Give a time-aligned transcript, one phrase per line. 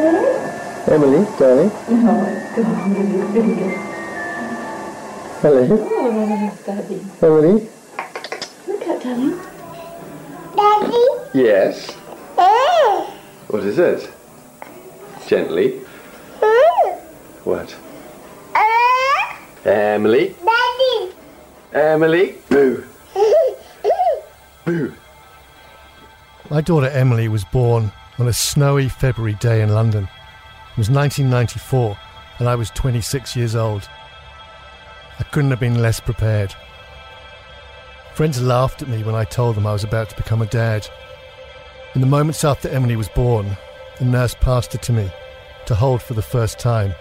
[0.00, 1.70] Emily, darling.
[1.72, 2.96] Oh, God,
[3.36, 3.76] really good.
[5.42, 5.66] Hello.
[5.70, 7.00] Oh, Daddy.
[7.20, 7.68] Emily.
[8.66, 9.38] Look at darling.
[10.56, 11.06] Daddy?
[11.34, 11.96] Yes.
[12.38, 13.10] Eh?
[13.48, 14.10] What is it?
[15.26, 15.82] Gently.
[16.42, 16.96] Eh?
[17.44, 17.76] What?
[18.54, 19.70] Eh?
[19.70, 20.34] Emily.
[20.42, 21.12] Daddy?
[21.74, 22.38] Emily.
[22.48, 22.86] Boo.
[24.64, 24.94] Boo.
[26.48, 30.04] My daughter Emily was born on a snowy February day in London.
[30.04, 31.96] It was 1994,
[32.38, 33.88] and I was 26 years old.
[35.18, 36.54] I couldn't have been less prepared.
[38.14, 40.86] Friends laughed at me when I told them I was about to become a dad.
[41.94, 43.56] In the moments after Emily was born,
[43.98, 45.10] the nurse passed her to me
[45.66, 46.94] to hold for the first time.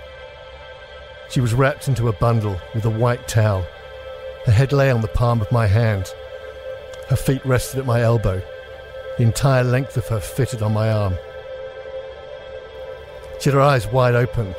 [1.29, 3.65] She was wrapped into a bundle with a white towel.
[4.45, 6.07] Her head lay on the palm of my hand.
[7.09, 8.41] Her feet rested at my elbow.
[9.19, 11.13] The entire length of her fitted on my arm.
[13.41, 14.55] She had her eyes wide open,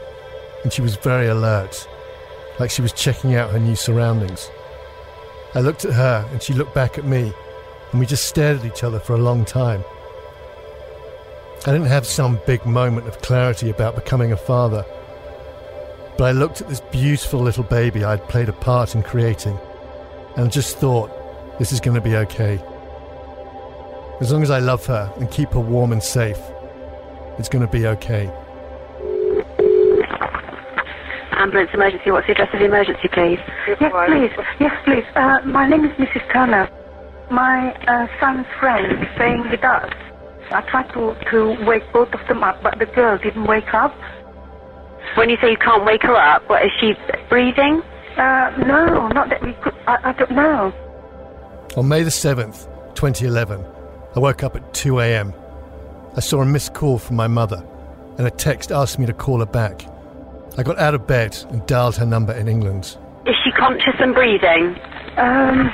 [0.62, 1.88] and she was very alert,
[2.58, 4.50] like she was checking out her new surroundings.
[5.54, 7.32] I looked at her, and she looked back at me,
[7.90, 9.82] and we just stared at each other for a long time.
[11.66, 14.84] I didn't have some big moment of clarity about becoming a father,
[16.18, 19.58] but I looked at this beautiful little baby I'd played a part in creating,
[20.36, 21.10] and just thought,
[21.58, 22.62] this is going to be okay.
[24.20, 26.38] As long as I love her and keep her warm and safe,
[27.38, 28.30] it's going to be okay.
[31.32, 32.10] Ambulance emergency.
[32.10, 33.38] What's the address of the emergency, please?
[33.66, 34.44] Yes, please.
[34.60, 35.04] Yes, please.
[35.16, 36.30] Uh, my name is Mrs.
[36.30, 36.68] Turner.
[37.30, 39.90] My uh, son's friend is staying with us.
[40.50, 43.96] I tried to, to wake both of them up, but the girl didn't wake up.
[45.14, 46.92] When you say you can't wake her up, what is she
[47.30, 47.80] breathing?
[48.18, 49.74] Uh, no, not that we could.
[49.86, 50.74] I, I don't know.
[51.78, 53.64] On May the 7th, 2011,
[54.16, 55.32] I woke up at 2 a.m.
[56.16, 57.64] I saw a missed call from my mother,
[58.18, 59.82] and a text asked me to call her back.
[60.58, 62.96] I got out of bed and dialed her number in England.
[63.26, 64.76] Is she conscious and breathing?
[65.16, 65.72] Um,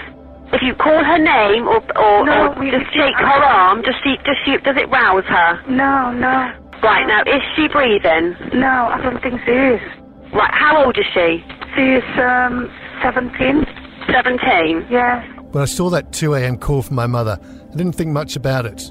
[0.53, 3.83] If you call her name or or, No, or we- just we- shake her arm,
[3.83, 5.61] does she does she does it rouse her?
[5.69, 8.37] no, no, Right now, is she breathing?
[8.55, 8.89] no.
[8.95, 9.81] I don't think she is.
[10.33, 11.43] Right, how old is she?
[11.75, 12.71] She is um,
[13.03, 13.67] 17.
[14.13, 14.87] Seventeen.
[14.91, 15.25] Yeah.
[15.53, 16.59] When I saw that 2 a.m.
[16.59, 17.39] call from my mother,
[17.77, 18.91] I didn't think much about it.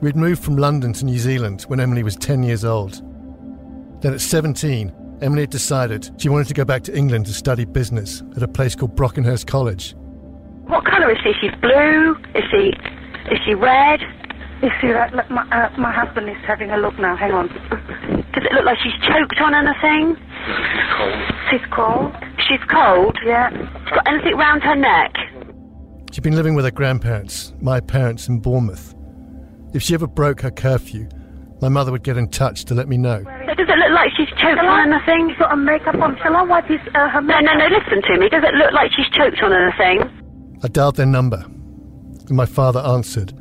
[0.00, 3.02] We'd moved from London to New Zealand when Emily was 10 years old.
[4.02, 7.64] Then at 17, Emily had decided she wanted to go back to England to study
[7.64, 9.96] business at a place called Brockenhurst College.
[10.68, 11.32] What colour is she?
[11.40, 12.14] She's blue.
[12.36, 12.68] Is she
[13.32, 13.98] is she red?
[14.62, 15.12] You see that?
[15.12, 17.16] Look, my, uh, my husband is having a look now.
[17.16, 17.48] Hang on.
[17.48, 20.14] Does it look like she's choked on anything?
[20.46, 21.18] She's cold.
[21.50, 22.14] She's cold.
[22.46, 23.18] She's cold?
[23.26, 23.50] Yeah.
[23.50, 25.16] She's got anything round her neck?
[26.12, 28.94] She'd been living with her grandparents, my parents in Bournemouth.
[29.74, 31.08] If she ever broke her curfew,
[31.60, 33.18] my mother would get in touch to let me know.
[33.24, 35.28] So does it look like she's choked on anything?
[35.30, 36.16] She's got a makeup on.
[36.22, 37.42] Shall I wipe his, uh, her No, makeup?
[37.44, 37.68] no, no.
[37.68, 38.28] no, Listen to me.
[38.30, 40.10] Does it look like she's choked on anything?
[40.62, 43.32] I dialed their number, and my father answered.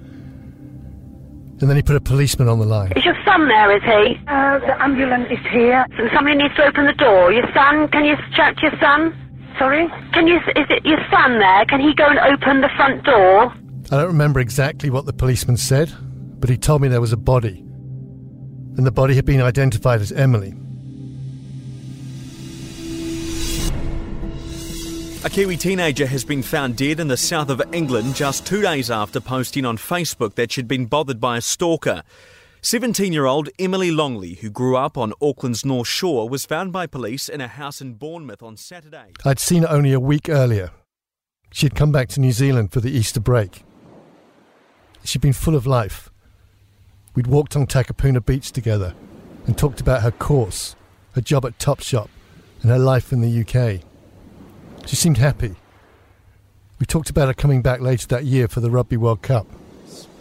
[1.60, 2.92] And then he put a policeman on the line.
[2.96, 3.76] Is your son there?
[3.76, 4.20] Is he?
[4.28, 5.86] Uh, the ambulance is here.
[5.98, 7.32] And somebody needs to open the door.
[7.34, 7.88] Your son?
[7.88, 9.16] Can you shout to your son?
[9.57, 9.88] Sorry?
[10.13, 10.38] Can you?
[10.38, 11.66] Is it your son there?
[11.66, 13.51] Can he go and open the front door?
[13.91, 15.91] I don't remember exactly what the policeman said,
[16.40, 17.59] but he told me there was a body.
[18.78, 20.53] And the body had been identified as Emily.
[25.23, 28.91] A Kiwi teenager has been found dead in the south of England just two days
[28.91, 32.03] after posting on Facebook that she'd been bothered by a stalker.
[32.70, 36.86] 17 year old Emily Longley, who grew up on Auckland's North Shore, was found by
[36.86, 39.14] police in a house in Bournemouth on Saturday.
[39.24, 40.72] I'd seen her only a week earlier.
[41.50, 43.64] She'd come back to New Zealand for the Easter break.
[45.06, 46.10] She'd been full of life.
[47.16, 48.94] We'd walked on Takapuna Beach together
[49.46, 50.76] and talked about her course,
[51.14, 52.10] her job at Topshop,
[52.62, 53.80] and her life in the UK.
[54.86, 55.56] She seemed happy.
[56.80, 59.48] We talked about her coming back later that year for the Rugby World Cup.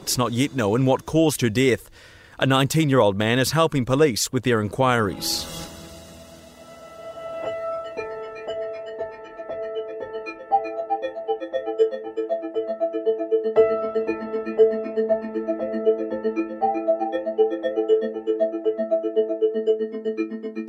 [0.03, 1.91] It's not yet known what caused her death.
[2.39, 5.47] A 19 year old man is helping police with their inquiries.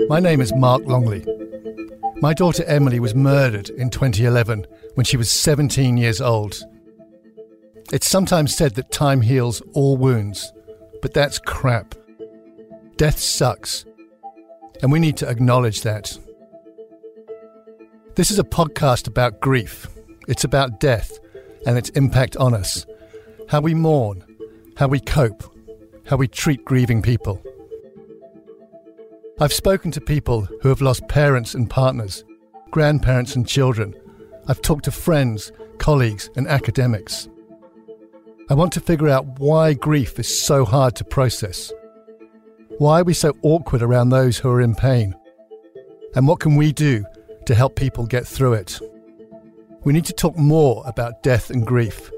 [0.07, 1.25] My name is Mark Longley.
[2.21, 6.63] My daughter Emily was murdered in 2011 when she was 17 years old.
[7.91, 10.53] It's sometimes said that time heals all wounds,
[11.07, 11.95] but that's crap.
[12.98, 13.86] Death sucks,
[14.81, 16.18] and we need to acknowledge that.
[18.15, 19.88] This is a podcast about grief.
[20.27, 21.18] It's about death
[21.65, 22.86] and its impact on us,
[23.48, 24.21] how we mourn,
[24.75, 25.45] how we cope,
[26.07, 27.42] how we treat grieving people.
[29.39, 32.25] I've spoken to people who have lost parents and partners,
[32.69, 33.95] grandparents and children.
[34.50, 37.30] I've talked to friends, colleagues, and academics.
[38.49, 41.73] I want to figure out why grief is so hard to process.
[42.77, 45.15] Why are we so awkward around those who are in pain?
[46.15, 47.03] And what can we do
[47.45, 48.79] to help people get through it?
[49.83, 52.09] We need to talk more about death and grief.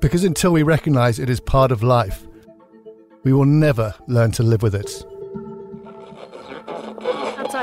[0.00, 2.26] Because until we recognise it is part of life,
[3.22, 5.04] we will never learn to live with it.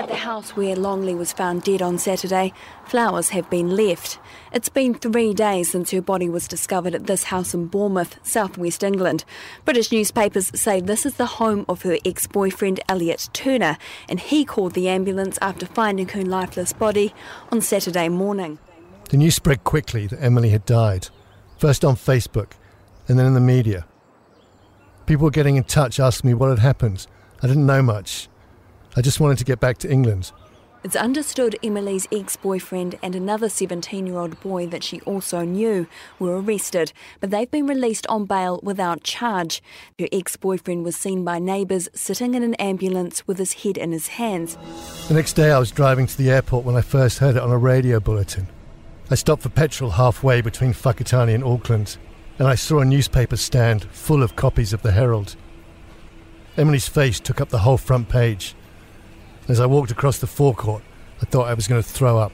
[0.02, 2.54] Outside the house where Longley was found dead on Saturday,
[2.86, 4.18] flowers have been left.
[4.52, 8.82] It's been three days since her body was discovered at this house in Bournemouth, southwest
[8.82, 9.26] England.
[9.64, 13.78] British newspapers say this is the home of her ex boyfriend Elliot Turner,
[14.10, 17.14] and he called the ambulance after finding her lifeless body
[17.52, 18.58] on Saturday morning.
[19.10, 21.10] The news spread quickly that Emily had died,
[21.60, 22.54] first on Facebook
[23.08, 23.86] and then in the media.
[25.06, 27.06] People were getting in touch asking me what had happened.
[27.44, 28.30] I didn't know much.
[28.96, 30.32] I just wanted to get back to England.
[30.84, 35.86] It's understood Emily's ex boyfriend and another 17 year old boy that she also knew
[36.18, 39.62] were arrested, but they've been released on bail without charge.
[40.00, 43.92] Her ex boyfriend was seen by neighbours sitting in an ambulance with his head in
[43.92, 44.58] his hands.
[45.08, 47.52] The next day, I was driving to the airport when I first heard it on
[47.52, 48.48] a radio bulletin.
[49.12, 51.98] I stopped for petrol halfway between Whakatane and Auckland,
[52.40, 55.36] and I saw a newspaper stand full of copies of the Herald.
[56.58, 58.56] Emily's face took up the whole front page.
[59.48, 60.84] As I walked across the forecourt,
[61.22, 62.32] I thought I was going to throw up.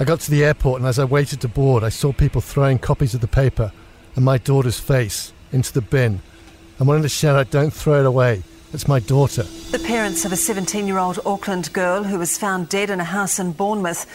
[0.00, 2.78] I got to the airport, and as I waited to board, I saw people throwing
[2.78, 3.72] copies of the paper
[4.14, 6.20] and my daughter's face into the bin.
[6.80, 8.42] I wanted to shout out, Don't throw it away.
[8.72, 9.44] It's my daughter.
[9.70, 13.04] The parents of a 17 year old Auckland girl who was found dead in a
[13.04, 14.06] house in Bournemouth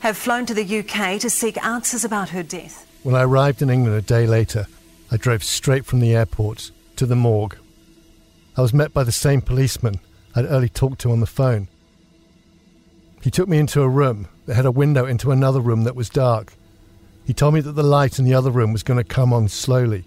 [0.00, 2.86] have flown to the UK to seek answers about her death.
[3.02, 4.66] When I arrived in England a day later,
[5.10, 7.56] I drove straight from the airport to the morgue.
[8.56, 9.98] I was met by the same policeman
[10.34, 11.68] I'd early talked to on the phone.
[13.22, 16.08] He took me into a room that had a window into another room that was
[16.08, 16.54] dark.
[17.24, 19.48] He told me that the light in the other room was going to come on
[19.48, 20.04] slowly.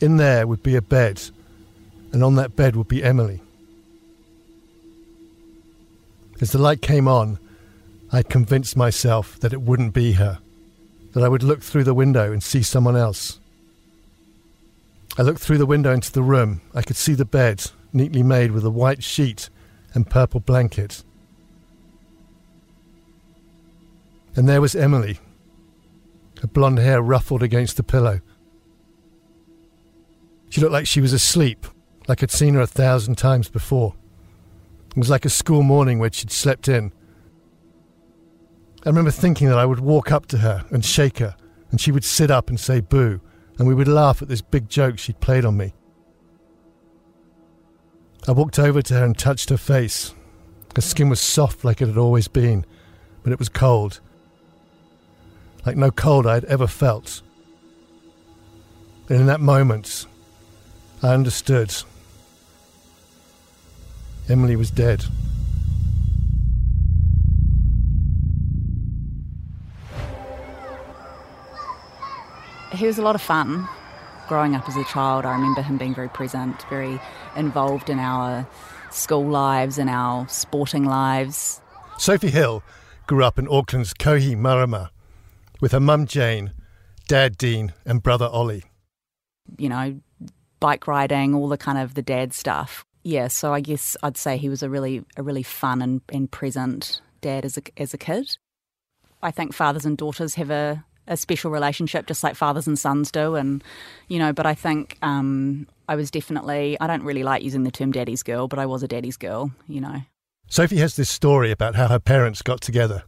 [0.00, 1.20] In there would be a bed,
[2.12, 3.40] and on that bed would be Emily.
[6.40, 7.38] As the light came on,
[8.10, 10.38] I convinced myself that it wouldn't be her,
[11.12, 13.38] that I would look through the window and see someone else.
[15.18, 16.62] I looked through the window into the room.
[16.74, 19.50] I could see the bed, neatly made with a white sheet
[19.94, 21.04] and purple blanket.
[24.34, 25.18] And there was Emily,
[26.40, 28.20] her blonde hair ruffled against the pillow.
[30.48, 31.66] She looked like she was asleep,
[32.08, 33.94] like I'd seen her a thousand times before.
[34.90, 36.92] It was like a school morning where she'd slept in.
[38.84, 41.36] I remember thinking that I would walk up to her and shake her,
[41.70, 43.20] and she would sit up and say boo,
[43.58, 45.72] and we would laugh at this big joke she'd played on me.
[48.28, 50.14] I walked over to her and touched her face.
[50.76, 52.64] Her skin was soft like it had always been,
[53.24, 54.00] but it was cold.
[55.66, 57.20] Like no cold I had ever felt.
[59.08, 60.06] And in that moment,
[61.02, 61.74] I understood.
[64.28, 65.04] Emily was dead.
[72.72, 73.68] He was a lot of fun.
[74.32, 76.98] Growing up as a child, I remember him being very present, very
[77.36, 78.48] involved in our
[78.90, 81.60] school lives and our sporting lives.
[81.98, 82.62] Sophie Hill
[83.06, 84.88] grew up in Auckland's Kohimarama
[85.60, 86.54] with her mum Jane,
[87.08, 88.64] dad Dean, and brother Ollie.
[89.58, 90.00] You know,
[90.60, 92.86] bike riding, all the kind of the dad stuff.
[93.02, 96.30] Yeah, so I guess I'd say he was a really a really fun and, and
[96.30, 98.38] present dad as a as a kid.
[99.22, 103.10] I think fathers and daughters have a a special relationship, just like fathers and sons
[103.10, 103.36] do.
[103.36, 103.62] And,
[104.08, 107.70] you know, but I think um, I was definitely, I don't really like using the
[107.70, 110.02] term daddy's girl, but I was a daddy's girl, you know.
[110.48, 113.04] Sophie has this story about how her parents got together.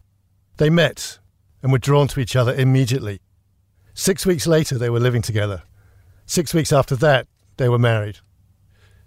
[0.56, 1.18] They met
[1.62, 3.20] and were drawn to each other immediately.
[3.94, 5.62] Six weeks later, they were living together.
[6.26, 8.18] Six weeks after that, they were married.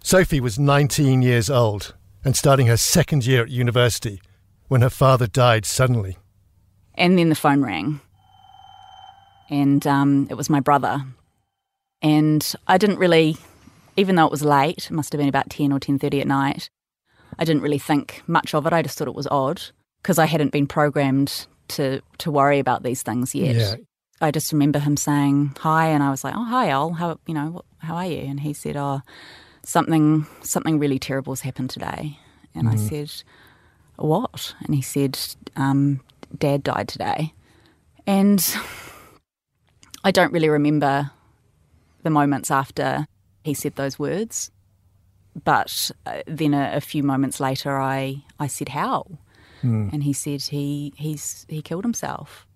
[0.04, 4.22] Sophie was 19 years old and starting her second year at university
[4.68, 6.18] when her father died suddenly.
[6.96, 8.02] And then the phone rang
[9.50, 11.04] and um, it was my brother.
[12.02, 13.38] And I didn't really,
[13.96, 16.28] even though it was late, it must have been about ten or ten thirty at
[16.28, 16.70] night.
[17.40, 18.74] I didn't really think much of it.
[18.74, 19.62] I just thought it was odd
[20.02, 23.56] because I hadn't been programmed to to worry about these things yet.
[23.56, 23.76] Yeah.
[24.20, 26.94] I just remember him saying hi, and I was like, "Oh, hi, Al.
[26.94, 27.64] How you know?
[27.80, 29.02] How are you?" And he said, "Oh,
[29.64, 32.18] something something really terrible has happened today."
[32.56, 32.90] And I Mhm.
[32.90, 33.24] said,
[33.98, 35.20] "What?" And he said,
[35.56, 36.02] um,
[36.36, 37.34] "Dad died today."
[38.08, 38.40] And
[40.08, 41.12] I don't really remember
[42.04, 43.08] the moments after
[43.44, 44.52] he said those words.
[45.44, 49.06] but uh, then a, a, few moments later, I, I said, How?
[49.62, 49.92] Mm.
[49.92, 52.48] And he said he, he's, he killed himself.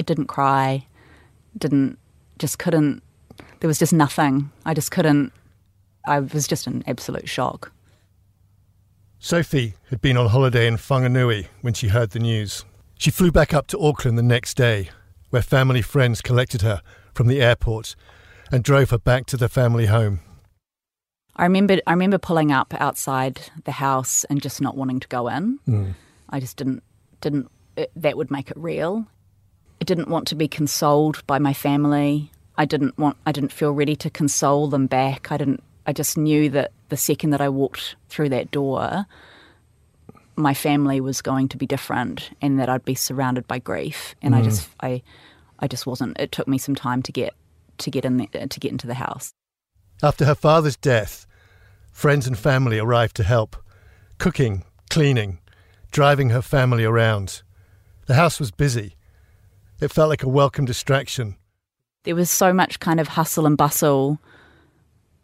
[0.00, 0.88] It didn't cry,
[1.56, 1.96] didn't,
[2.40, 3.04] just couldn't,
[3.60, 4.50] there was just nothing.
[4.66, 5.32] I just couldn't,
[6.08, 7.70] I was just in absolute shock.
[9.20, 12.64] Sophie had been on holiday in Whanganui when she heard the news.
[12.98, 14.90] She flew back up to Auckland the next day,
[15.32, 16.82] where family friends collected her
[17.14, 17.96] from the airport
[18.52, 20.20] and drove her back to the family home.
[21.36, 25.28] I remember I remember pulling up outside the house and just not wanting to go
[25.28, 25.58] in.
[25.66, 25.94] Mm.
[26.28, 26.82] I just didn't
[27.22, 29.06] didn't it, that would make it real.
[29.80, 32.30] I didn't want to be consoled by my family.
[32.58, 35.32] I didn't want I didn't feel ready to console them back.
[35.32, 39.06] I didn't I just knew that the second that I walked through that door
[40.36, 44.34] my family was going to be different and that I'd be surrounded by grief and
[44.34, 44.38] mm.
[44.38, 45.02] I just I
[45.58, 47.34] I just wasn't it took me some time to get
[47.78, 49.32] to get in the, to get into the house.
[50.02, 51.26] After her father's death,
[51.92, 53.56] friends and family arrived to help,
[54.18, 55.38] cooking, cleaning,
[55.90, 57.42] driving her family around.
[58.06, 58.96] The house was busy.
[59.80, 61.36] It felt like a welcome distraction.
[62.04, 64.18] There was so much kind of hustle and bustle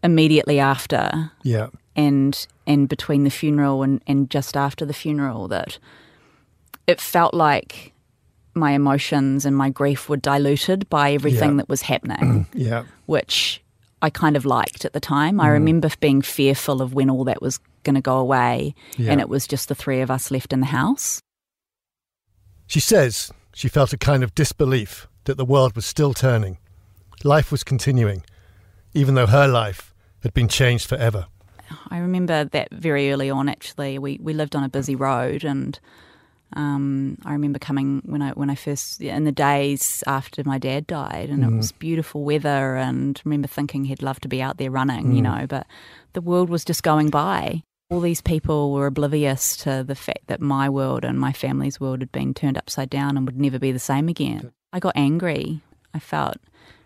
[0.02, 1.32] immediately after.
[1.42, 1.68] Yeah.
[1.98, 5.78] And and between the funeral and, and just after the funeral that
[6.86, 7.92] it felt like
[8.54, 11.56] my emotions and my grief were diluted by everything yeah.
[11.56, 12.46] that was happening.
[12.54, 12.84] yeah.
[13.06, 13.62] Which
[14.00, 15.36] I kind of liked at the time.
[15.36, 15.42] Mm.
[15.42, 19.12] I remember being fearful of when all that was going to go away yeah.
[19.12, 21.20] and it was just the three of us left in the house.
[22.66, 26.58] She says she felt a kind of disbelief that the world was still turning.
[27.24, 28.24] Life was continuing,
[28.94, 31.26] even though her life had been changed forever.
[31.90, 33.98] I remember that very early on, actually.
[33.98, 35.78] We, we lived on a busy road and
[36.54, 40.86] um, I remember coming when I when I first in the days after my dad
[40.86, 41.52] died, and mm.
[41.52, 45.08] it was beautiful weather, and I remember thinking he'd love to be out there running,
[45.08, 45.16] mm.
[45.16, 45.66] you know, but
[46.14, 47.62] the world was just going by.
[47.90, 52.00] All these people were oblivious to the fact that my world and my family's world
[52.00, 54.52] had been turned upside down and would never be the same again.
[54.72, 55.60] I got angry.
[55.94, 56.36] I felt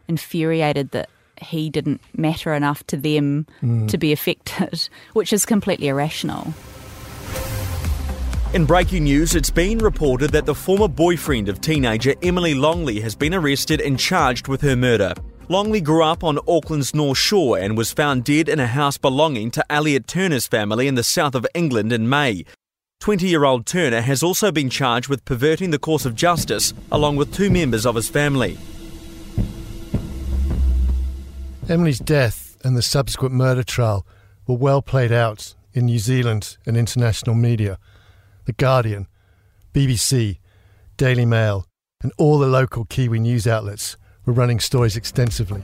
[0.06, 1.08] infuriated that
[1.42, 3.88] he didn't matter enough to them mm.
[3.88, 6.54] to be affected, which is completely irrational.
[8.54, 13.14] In breaking news, it's been reported that the former boyfriend of teenager Emily Longley has
[13.14, 15.14] been arrested and charged with her murder.
[15.48, 19.50] Longley grew up on Auckland's North Shore and was found dead in a house belonging
[19.52, 22.44] to Elliot Turner's family in the south of England in May.
[23.00, 27.16] 20 year old Turner has also been charged with perverting the course of justice, along
[27.16, 28.58] with two members of his family.
[31.68, 34.04] Emily's death and the subsequent murder trial
[34.48, 37.78] were well played out in New Zealand and international media.
[38.46, 39.06] The Guardian,
[39.72, 40.38] BBC,
[40.96, 41.66] Daily Mail,
[42.02, 45.62] and all the local Kiwi news outlets were running stories extensively.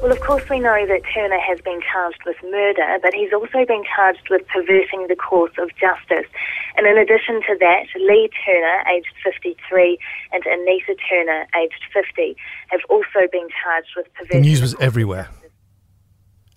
[0.00, 3.66] Well, of course, we know that Turner has been charged with murder, but he's also
[3.66, 6.30] been charged with perverting the course of justice.
[6.76, 9.98] And in addition to that, Lee Turner, aged 53,
[10.32, 12.36] and Anita Turner, aged 50,
[12.68, 14.42] have also been charged with perverting.
[14.42, 15.28] The news was everywhere.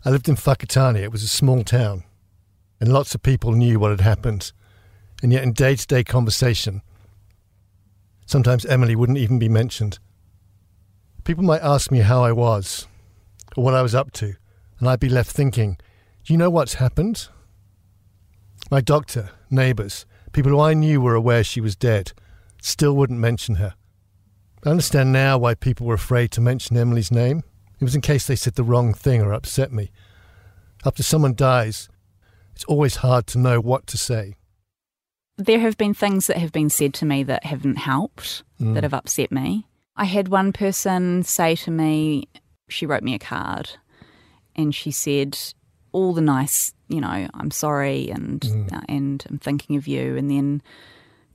[0.05, 0.97] I lived in Whakatane.
[0.97, 2.03] It was a small town,
[2.79, 4.51] and lots of people knew what had happened
[5.23, 6.81] and yet in day to day conversation,
[8.25, 9.97] sometimes Emily wouldn't even be mentioned.
[11.23, 12.87] People might ask me how I was
[13.55, 14.35] or what I was up to,
[14.79, 15.77] and I'd be left thinking,
[16.25, 17.29] do you know what's happened?
[18.69, 22.11] My doctor, neighbours, people who I knew were aware she was dead,
[22.61, 23.75] still wouldn't mention her.
[24.65, 27.43] I understand now why people were afraid to mention Emily's name.
[27.83, 29.91] It was in case they said the wrong thing or upset me.
[30.85, 31.89] After someone dies,
[32.55, 34.35] it's always hard to know what to say
[35.37, 38.73] there have been things that have been said to me that haven't helped, mm.
[38.73, 39.67] that have upset me.
[39.95, 42.27] I had one person say to me,
[42.69, 43.69] she wrote me a card
[44.55, 45.37] and she said,
[45.91, 48.73] all the nice, you know, I'm sorry and mm.
[48.73, 50.61] uh, and I'm thinking of you, and then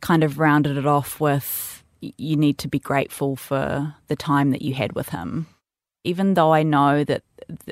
[0.01, 4.63] kind of rounded it off with, you need to be grateful for the time that
[4.63, 5.47] you had with him.
[6.05, 7.23] Even though I know that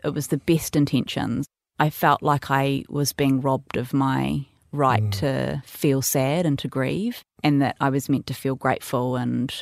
[0.05, 1.47] it was the best intentions,
[1.79, 5.13] I felt like I was being robbed of my right mm.
[5.13, 9.55] to feel sad and to grieve, and that I was meant to feel grateful, and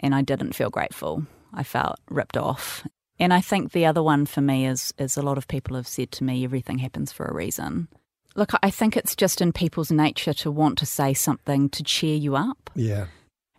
[0.00, 1.26] and I didn't feel grateful.
[1.52, 2.86] I felt ripped off.
[3.18, 5.88] And I think the other one for me is is a lot of people have
[5.88, 7.88] said to me, everything happens for a reason.
[8.36, 12.16] Look, I think it's just in people's nature to want to say something to cheer
[12.16, 12.70] you up.
[12.74, 13.06] Yeah.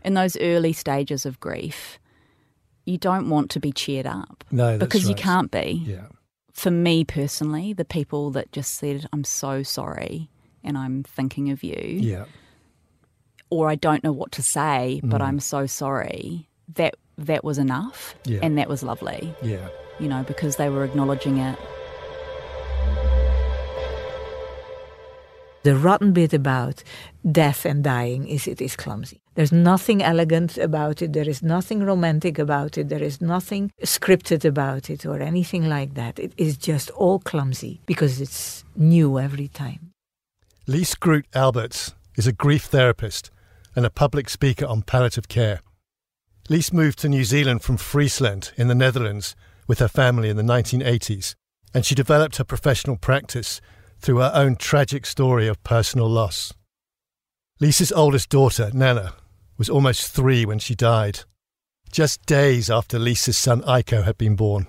[0.04, 1.98] In those early stages of grief,
[2.86, 4.44] you don't want to be cheered up.
[4.52, 5.10] No, because right.
[5.10, 5.84] you can't be.
[5.86, 6.08] Yeah.
[6.54, 10.30] For me personally, the people that just said, I'm so sorry,
[10.64, 11.98] and I'm thinking of you.
[12.00, 12.26] Yeah.
[13.50, 15.26] Or I don't know what to say, but mm.
[15.26, 16.48] I'm so sorry.
[16.76, 18.16] That that was enough.
[18.26, 18.40] Yeah.
[18.42, 19.34] And that was lovely.
[19.42, 19.68] Yeah.
[20.00, 21.58] You know, because they were acknowledging it.
[25.66, 26.84] The rotten bit about
[27.32, 29.24] death and dying is it is clumsy.
[29.34, 31.14] There's nothing elegant about it.
[31.14, 32.90] There is nothing romantic about it.
[32.90, 36.20] There is nothing scripted about it or anything like that.
[36.20, 39.90] It is just all clumsy because it's new every time.
[40.68, 43.32] Lies Groot Alberts is a grief therapist
[43.76, 45.62] and a public speaker on palliative care.
[46.48, 49.36] Lies moved to New Zealand from Friesland in the Netherlands
[49.68, 51.34] with her family in the 1980s,
[51.74, 53.62] and she developed her professional practice
[54.06, 56.54] through her own tragic story of personal loss.
[57.60, 59.14] Lies's oldest daughter, Nana,
[59.58, 61.22] was almost three when she died,
[61.92, 64.68] just days after Lies's son Iko had been born.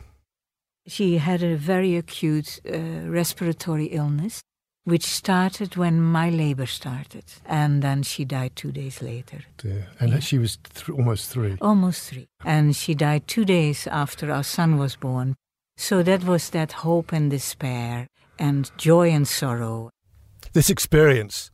[0.87, 2.78] She had a very acute uh,
[3.11, 4.40] respiratory illness,
[4.85, 9.40] which started when my labor started, and then she died two days later.
[9.59, 9.88] Dear.
[10.00, 10.21] And yeah.
[10.21, 11.59] she was th- almost three.
[11.61, 12.26] Almost three.
[12.43, 15.35] And she died two days after our son was born.
[15.76, 18.07] So that was that hope and despair
[18.38, 19.90] and joy and sorrow.
[20.52, 21.50] This experience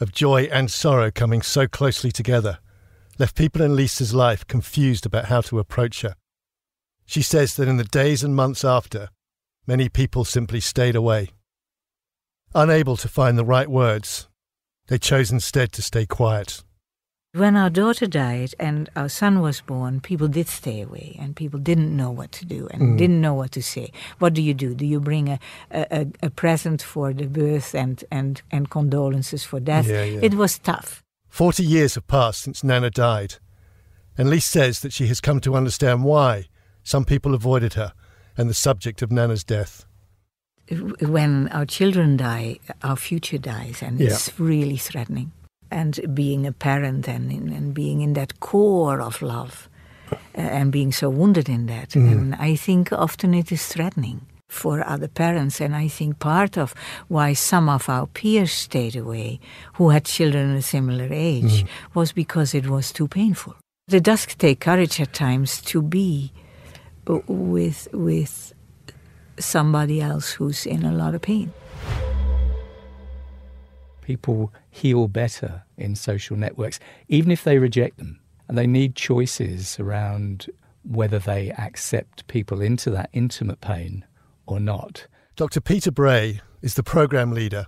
[0.00, 2.58] of joy and sorrow coming so closely together
[3.18, 6.14] left people in Lies's life confused about how to approach her.
[7.04, 9.08] She says that in the days and months after,
[9.66, 11.30] many people simply stayed away.
[12.54, 14.28] Unable to find the right words,
[14.86, 16.62] they chose instead to stay quiet.
[17.38, 21.60] When our daughter died and our son was born, people did stay away and people
[21.60, 22.98] didn't know what to do and mm.
[22.98, 23.92] didn't know what to say.
[24.18, 24.74] What do you do?
[24.74, 25.38] Do you bring a,
[25.70, 29.86] a, a present for the birth and, and, and condolences for death?
[29.86, 30.20] Yeah, yeah.
[30.20, 31.04] It was tough.
[31.28, 33.36] Forty years have passed since Nana died,
[34.16, 36.48] and Lies says that she has come to understand why
[36.82, 37.92] some people avoided her
[38.36, 39.84] and the subject of Nana's death.
[41.00, 44.08] When our children die, our future dies, and yeah.
[44.08, 45.30] it's really threatening
[45.70, 49.68] and being a parent and, and being in that core of love
[50.12, 51.90] uh, and being so wounded in that.
[51.90, 52.12] Mm.
[52.12, 55.60] And I think often it is threatening for other parents.
[55.60, 56.74] And I think part of
[57.08, 59.40] why some of our peers stayed away
[59.74, 61.68] who had children a similar age mm.
[61.94, 63.54] was because it was too painful.
[63.88, 66.32] The does take courage at times to be
[67.06, 68.52] with, with
[69.38, 71.52] somebody else who's in a lot of pain
[74.08, 78.20] people heal better in social networks, even if they reject them.
[78.48, 80.46] And they need choices around
[80.82, 84.04] whether they accept people into that intimate pain
[84.46, 85.06] or not.
[85.36, 85.60] Dr.
[85.60, 87.66] Peter Bray is the program leader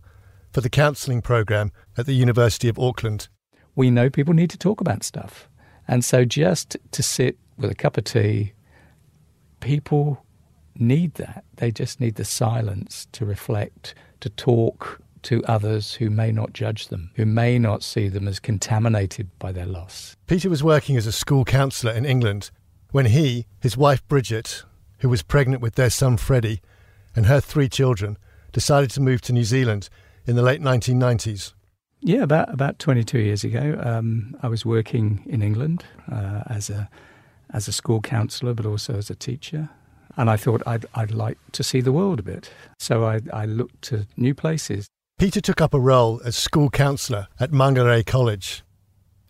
[0.53, 3.29] for the counselling program at the University of Auckland.
[3.77, 5.49] We know people need to talk about stuff.
[5.87, 8.55] And so just to sit with a cup of tea,
[9.61, 10.25] people
[10.75, 11.45] need that.
[11.57, 16.89] They just need the silence to reflect, to talk, to others who may not judge
[16.89, 20.17] them, who may not see them as contaminated by their loss.
[20.27, 22.51] Peter was working as a school counsellor in England
[22.91, 24.65] when he, his wife Bridget,
[24.99, 26.61] who was pregnant with their son Freddie,
[27.15, 28.17] and her three children,
[28.53, 29.89] decided to move to New Zealand
[30.27, 31.53] in the late 1990s.
[32.03, 36.89] Yeah, about about 22 years ago, um, I was working in England uh, as a
[37.53, 39.69] as a school counsellor, but also as a teacher.
[40.17, 42.51] And I thought I'd, I'd like to see the world a bit.
[42.79, 44.87] So I, I looked to new places.
[45.21, 48.63] Peter took up a role as school counsellor at Mangere College.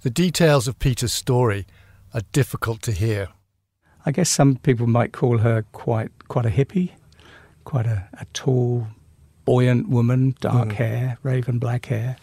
[0.02, 1.66] The details of Peter's story
[2.14, 3.26] are difficult to hear.
[4.06, 6.90] I guess some people might call her quite quite a hippie,
[7.64, 8.86] quite a, a tall,
[9.44, 10.72] buoyant woman, dark mm.
[10.74, 12.16] hair, raven black hair,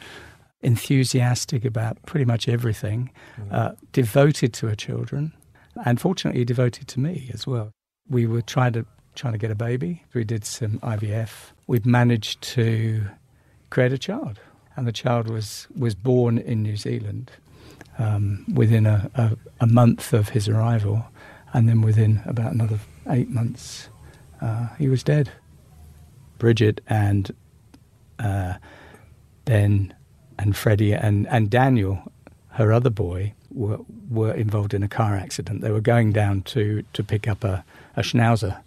[0.61, 3.51] enthusiastic about pretty much everything, mm.
[3.51, 5.33] uh, devoted to her children,
[5.83, 7.73] and fortunately devoted to me as well.
[8.07, 10.05] We were trying to trying to get a baby.
[10.13, 11.51] We did some IVF.
[11.67, 13.07] We've managed to
[13.69, 14.39] create a child.
[14.75, 17.31] And the child was, was born in New Zealand
[17.97, 21.05] um, within a, a, a, month of his arrival.
[21.53, 23.89] And then within about another eight months,
[24.41, 25.31] uh, he was dead.
[26.37, 27.31] Bridget and
[28.19, 28.55] uh,
[29.45, 29.93] Ben
[30.37, 32.11] and Freddie and, and Daniel,
[32.49, 35.61] her other boy, were, were involved in a car accident.
[35.61, 38.61] They were going down to, to pick up a, a schnauzer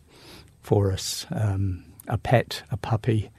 [0.63, 3.31] for us, um, a pet, a puppy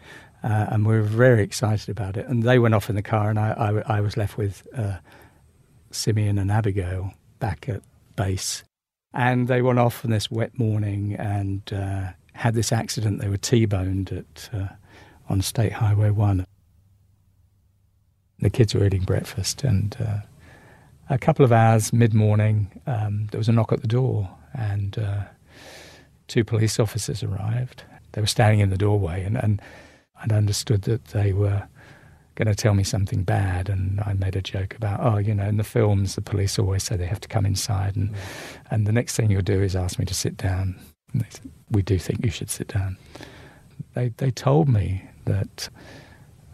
[0.43, 2.27] uh, and we were very excited about it.
[2.27, 4.97] And they went off in the car, and I, I, I was left with uh,
[5.91, 7.81] Simeon and Abigail back at
[8.15, 8.63] base.
[9.13, 13.21] And they went off on this wet morning and uh, had this accident.
[13.21, 14.67] They were T-boned at uh,
[15.29, 16.45] on State Highway One.
[18.39, 20.17] The kids were eating breakfast, and uh,
[21.09, 25.23] a couple of hours mid-morning, um, there was a knock at the door, and uh,
[26.27, 27.83] two police officers arrived.
[28.13, 29.61] They were standing in the doorway, and, and
[30.21, 31.67] I'd understood that they were
[32.35, 35.47] going to tell me something bad, and I made a joke about, oh, you know,
[35.47, 38.13] in the films, the police always say they have to come inside, and
[38.69, 40.79] and the next thing you'll do is ask me to sit down.
[41.29, 42.97] Said, we do think you should sit down.
[43.93, 45.69] They they told me that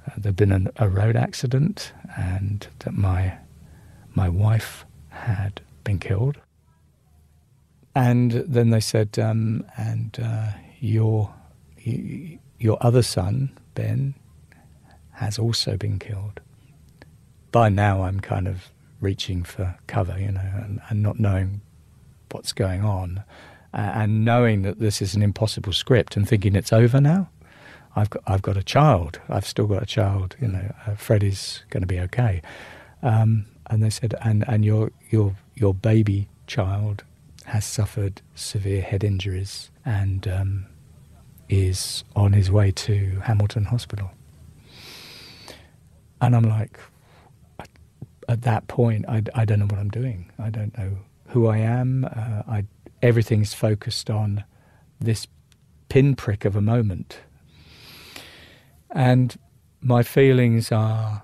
[0.07, 3.37] uh, there'd been an, a road accident and that my
[4.15, 6.37] my wife had been killed.
[7.95, 11.33] And then they said, um, and uh, your
[12.59, 14.15] your other son Ben
[15.11, 16.39] has also been killed.
[17.51, 21.61] By now, I'm kind of reaching for cover, you know, and, and not knowing
[22.31, 23.23] what's going on,
[23.73, 27.29] uh, and knowing that this is an impossible script, and thinking it's over now.
[27.95, 29.19] I've got, I've got a child.
[29.27, 30.35] I've still got a child.
[30.39, 32.41] You know, uh, Freddie's going to be okay.
[33.01, 37.03] Um, and they said, and, and your, your, your baby child
[37.45, 40.65] has suffered severe head injuries and um,
[41.49, 44.11] is on his way to Hamilton Hospital.
[46.21, 46.79] And I'm like,
[48.27, 50.31] at that point, I, I don't know what I'm doing.
[50.37, 52.05] I don't know who I am.
[52.05, 52.65] Uh, I,
[53.01, 54.43] everything's focused on
[54.99, 55.27] this
[55.89, 57.19] pinprick of a moment.
[58.91, 59.37] And
[59.81, 61.21] my feelings are,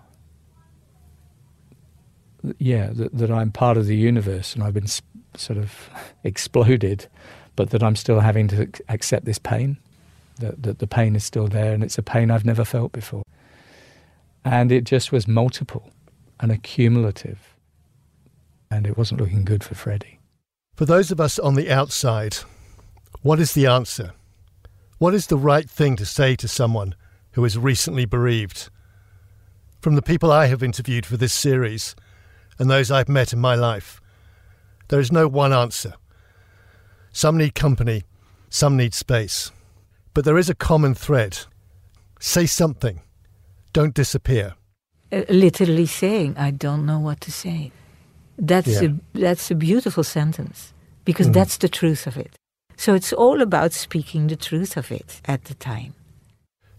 [2.58, 5.90] yeah, that, that I'm part of the universe and I've been sp- sort of
[6.24, 7.08] exploded,
[7.56, 9.78] but that I'm still having to accept this pain,
[10.39, 13.24] that, that the pain is still there and it's a pain I've never felt before.
[14.46, 15.91] And it just was multiple
[16.39, 17.56] and accumulative.
[18.69, 20.19] And it wasn't looking good for Freddie.
[20.76, 22.38] For those of us on the outside,
[23.22, 24.13] what is the answer?
[24.98, 26.96] What is the right thing to say to someone
[27.34, 28.69] who is recently bereaved?
[29.82, 31.96] From the people I have interviewed for this series
[32.58, 34.02] and those I've met in my life,
[34.88, 35.93] there is no one answer.
[37.12, 38.04] Some need company,
[38.50, 39.52] some need space.
[40.13, 41.39] But there is a common thread.
[42.19, 43.02] Say something.
[43.73, 44.54] Don't disappear.
[45.12, 47.71] Uh, literally saying, I don't know what to say.
[48.38, 48.89] That's, yeah.
[48.89, 50.73] a, that's a beautiful sentence
[51.06, 51.34] because mm.
[51.34, 52.34] that's the truth of it.
[52.78, 55.93] So it's all about speaking the truth of it at the time.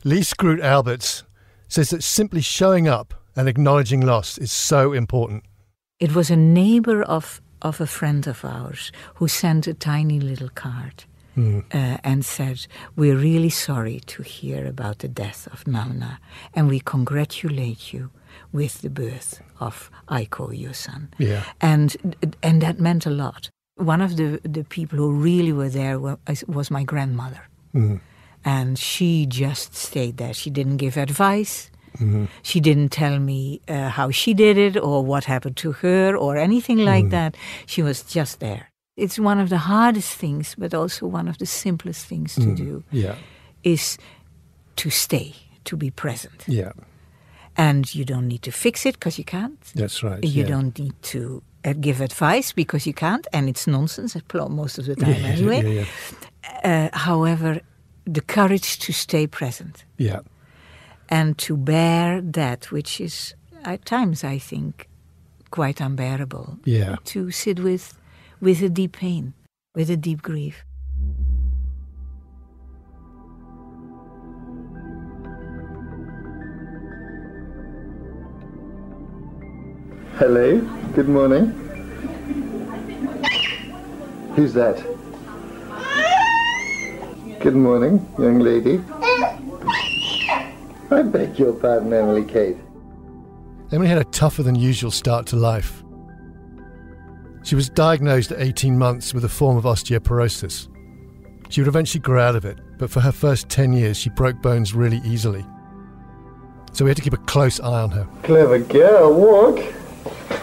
[0.04, 1.24] Lies Groot Alberts
[1.68, 5.44] says that simply showing up and acknowledging loss is so important.
[5.98, 10.50] It was a neighbor of, of a friend of ours who sent a tiny little
[10.50, 11.04] card
[11.36, 11.64] mm.
[11.72, 12.66] uh, and said,
[12.96, 16.20] We're really sorry to hear about the death of Nana,
[16.54, 18.10] and we congratulate you
[18.52, 21.10] with the birth of Aiko, your son.
[21.18, 21.44] Yeah.
[21.60, 23.50] And, and that meant a lot.
[23.76, 27.42] One of the, the people who really were there was my grandmother.
[27.74, 28.00] Mm.
[28.44, 30.34] And she just stayed there.
[30.34, 31.70] She didn't give advice.
[31.98, 32.26] Mm-hmm.
[32.42, 36.36] She didn't tell me uh, how she did it or what happened to her or
[36.36, 37.10] anything like mm.
[37.10, 37.36] that.
[37.66, 38.70] She was just there.
[38.96, 42.56] It's one of the hardest things, but also one of the simplest things to mm.
[42.56, 42.84] do.
[42.92, 43.16] Yeah.
[43.62, 43.98] Is
[44.76, 46.44] to stay, to be present.
[46.46, 46.72] Yeah.
[47.56, 49.60] And you don't need to fix it because you can't.
[49.74, 50.22] That's right.
[50.22, 50.48] You yeah.
[50.48, 54.16] don't need to uh, give advice because you can't, and it's nonsense
[54.48, 55.74] most of the time yeah, anyway.
[55.74, 55.84] Yeah,
[56.64, 57.60] uh, however,
[58.04, 59.84] the courage to stay present.
[59.96, 60.20] Yeah.
[61.08, 64.88] And to bear that which is at times, I think,
[65.50, 66.58] quite unbearable.
[66.64, 66.96] Yeah.
[67.04, 67.96] To sit with
[68.44, 69.32] with a deep pain,
[69.74, 70.66] with a deep grief.
[80.18, 80.60] Hello,
[80.92, 81.46] good morning.
[84.36, 84.76] Who's that?
[87.40, 88.82] Good morning, young lady.
[90.90, 92.58] I beg your pardon, Emily Kate.
[93.72, 95.83] Emily had a tougher than usual start to life.
[97.44, 100.66] She was diagnosed at 18 months with a form of osteoporosis.
[101.50, 104.40] She would eventually grow out of it, but for her first 10 years, she broke
[104.40, 105.44] bones really easily.
[106.72, 108.08] So we had to keep a close eye on her.
[108.22, 109.58] Clever girl, walk.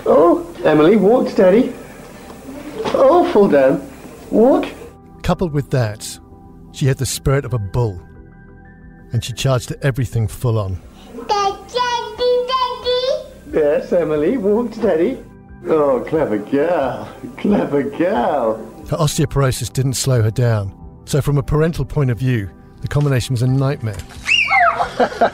[0.05, 1.73] Oh, Emily, walk steady.
[2.93, 3.81] Oh, fall down.
[4.29, 4.67] Walk.
[5.23, 6.19] Coupled with that,
[6.71, 7.99] she had the spirit of a bull,
[9.11, 10.79] and she charged at everything full on.
[11.27, 13.23] Daddy, daddy.
[13.53, 15.17] Yes, Emily, walk steady.
[15.67, 17.07] Oh, clever girl.
[17.37, 18.57] Clever girl.
[18.89, 20.77] Her osteoporosis didn't slow her down.
[21.05, 22.49] So, from a parental point of view,
[22.81, 23.97] the combination was a nightmare.
[24.97, 25.33] Dad,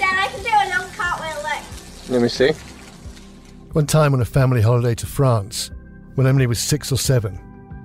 [0.00, 2.10] I can do a long cartwheel, look.
[2.10, 2.52] Let me see.
[3.72, 5.70] One time on a family holiday to France,
[6.16, 7.38] when Emily was six or seven,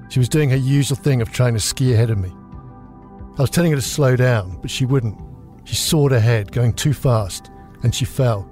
[0.09, 2.31] she was doing her usual thing of trying to ski ahead of me.
[3.37, 5.19] I was telling her to slow down, but she wouldn't.
[5.65, 7.51] She soared ahead, going too fast,
[7.83, 8.49] and she fell.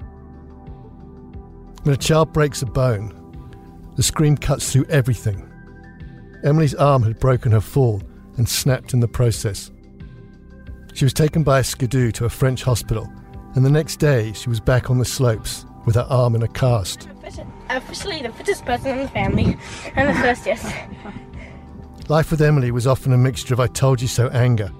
[1.83, 3.13] When a child breaks a bone,
[3.95, 5.49] the scream cuts through everything.
[6.43, 8.01] Emily's arm had broken her fall
[8.37, 9.71] and snapped in the process.
[10.93, 13.11] She was taken by a skidoo to a French hospital,
[13.55, 16.47] and the next day she was back on the slopes with her arm in a
[16.47, 17.09] cast.
[17.69, 19.57] Officially the fittest person in the family,
[19.95, 20.63] and the first, yes.
[22.09, 24.71] Life with Emily was often a mixture of I told you so anger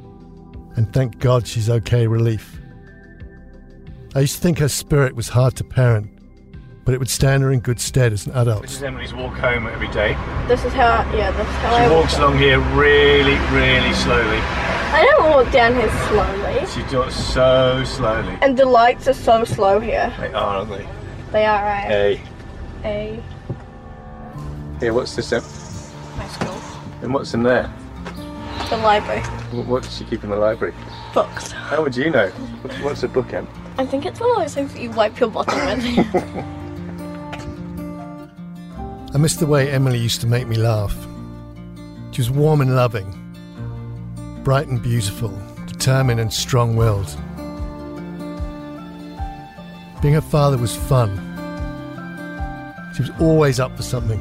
[0.76, 2.60] and thank God she's okay relief.
[4.16, 6.13] I used to think her spirit was hard to parent,
[6.86, 8.62] but it would stand her in good stead as an adult.
[8.64, 10.14] This is Emily's walk home every day.
[10.48, 12.22] This is how, yeah, this is how I She walks walk.
[12.22, 14.40] along here really, really slowly.
[14.96, 16.66] I don't walk down here slowly.
[16.68, 18.38] She does so slowly.
[18.42, 20.14] And the lights are so slow here.
[20.20, 20.88] They are, aren't they?
[21.32, 21.88] They are right.
[21.88, 22.22] Hey.
[22.86, 23.24] A
[24.80, 25.32] Here, what's this?
[25.32, 25.42] Em?
[26.18, 26.60] my school.
[27.02, 27.74] And what's in there?
[28.70, 29.22] The library.
[29.52, 30.74] What what does she keep in the library?
[31.14, 31.52] Books.
[31.52, 32.30] How would you know?
[32.62, 33.48] What's- What's a book, Em?
[33.78, 36.46] I think it's one of those things that you wipe your bottom with.
[39.14, 40.96] I miss the way Emily used to make me laugh.
[42.14, 43.14] She was warm and loving,
[44.44, 45.30] bright and beautiful,
[45.68, 47.16] determined and strong willed.
[50.02, 51.16] Being her father was fun.
[52.96, 54.20] She was always up for something.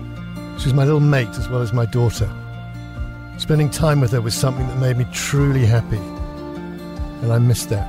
[0.58, 2.30] She was my little mate as well as my daughter.
[3.38, 5.96] Spending time with her was something that made me truly happy.
[7.22, 7.88] And I miss that.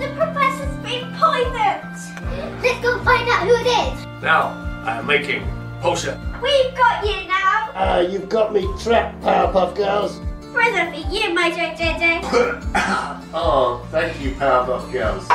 [0.00, 2.60] The professor's been poisoned!
[2.60, 4.04] Let's go find out who it is!
[4.20, 5.42] Now, I am making
[5.82, 6.18] potion.
[6.40, 7.72] We've got you now!
[7.74, 10.18] Ah, you've got me trapped, Powerpuff Girls.
[10.50, 13.24] Present for you, Mojo Jojo!
[13.34, 15.28] Oh, thank you, Powerpuff Girls.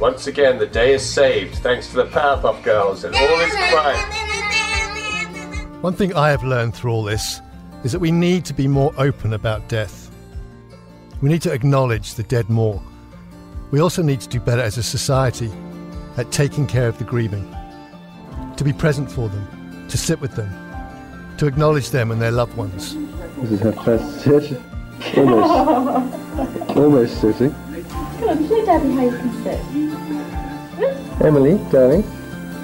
[0.00, 3.96] Once again, the day is saved thanks to the Powerpuff Girls and all is quiet.
[5.80, 7.40] One thing I have learned through all this
[7.84, 10.10] is that we need to be more open about death.
[11.22, 12.82] We need to acknowledge the dead more.
[13.70, 15.52] We also need to do better as a society
[16.16, 17.54] at taking care of the grieving,
[18.58, 20.50] to be present for them, to sit with them,
[21.38, 22.96] to acknowledge them and their loved ones.
[23.38, 24.60] This is her first sit.
[25.16, 26.76] Almost.
[26.76, 27.54] Almost sitting.
[28.18, 29.60] Come on, show Daddy how you can sit.
[31.24, 32.02] Emily, darling.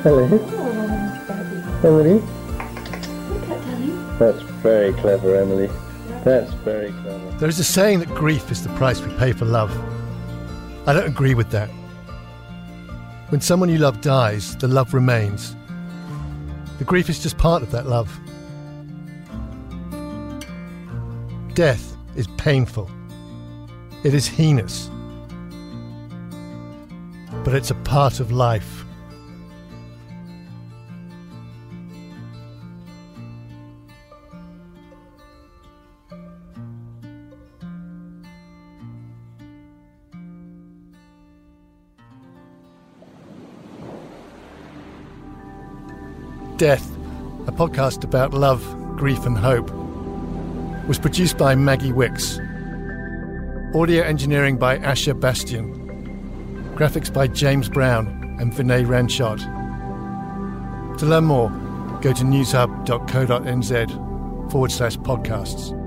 [0.03, 0.29] Hello.
[0.33, 0.39] Oh,
[1.29, 1.87] Daddy.
[1.87, 2.15] Emily.
[2.15, 3.91] Look at Daddy.
[4.19, 5.71] That's very clever, Emily.
[6.25, 7.31] That's very clever.
[7.39, 9.71] There is a saying that grief is the price we pay for love.
[10.89, 11.69] I don't agree with that.
[13.29, 15.55] When someone you love dies, the love remains.
[16.79, 18.19] The grief is just part of that love.
[21.55, 22.91] Death is painful.
[24.03, 24.91] It is heinous.
[27.45, 28.84] But it's a part of life.
[46.57, 46.88] Death,
[47.49, 48.62] a podcast about love,
[48.97, 49.69] grief, and hope,
[50.87, 52.38] was produced by Maggie Wicks.
[53.75, 55.75] Audio engineering by Asher Bastian.
[56.77, 58.07] Graphics by James Brown
[58.40, 59.40] and Vinay Ranchot.
[60.99, 61.51] To learn more,
[62.01, 63.90] go to newshub.co.nz
[64.53, 65.84] forward slash podcasts.